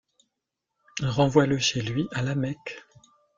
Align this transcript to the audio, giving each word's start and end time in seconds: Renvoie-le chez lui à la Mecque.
Renvoie-le 1.03 1.59
chez 1.59 1.79
lui 1.83 2.07
à 2.11 2.23
la 2.23 2.33
Mecque. 2.33 2.83